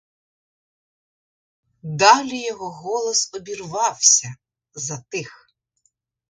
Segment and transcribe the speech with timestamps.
[1.83, 4.35] Далі його голос обірвався—
[4.75, 5.47] затих.